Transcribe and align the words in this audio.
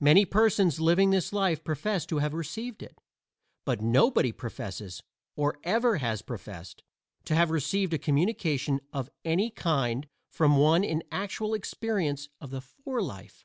Many 0.00 0.24
persons 0.24 0.80
living 0.80 1.10
this 1.10 1.32
life 1.32 1.62
profess 1.62 2.04
to 2.06 2.18
have 2.18 2.34
received 2.34 2.82
it. 2.82 3.00
But 3.64 3.80
nobody 3.80 4.32
professes, 4.32 5.04
or 5.36 5.60
ever 5.62 5.98
has 5.98 6.20
professed, 6.20 6.82
to 7.26 7.36
have 7.36 7.52
received 7.52 7.94
a 7.94 7.98
communication 7.98 8.80
of 8.92 9.08
any 9.24 9.50
kind 9.50 10.08
from 10.32 10.56
one 10.56 10.82
in 10.82 11.04
actual 11.12 11.54
experience 11.54 12.28
of 12.40 12.50
the 12.50 12.60
fore 12.60 13.00
life. 13.02 13.44